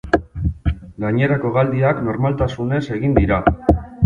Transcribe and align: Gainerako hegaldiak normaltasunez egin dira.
Gainerako 1.03 1.51
hegaldiak 1.51 2.01
normaltasunez 2.09 2.81
egin 2.97 3.15
dira. 3.21 3.41